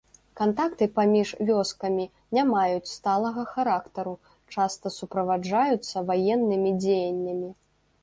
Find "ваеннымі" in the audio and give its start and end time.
6.13-6.77